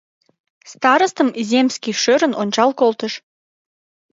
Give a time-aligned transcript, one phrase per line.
[0.71, 3.13] Старостым земский шӧрын ончал колтыш.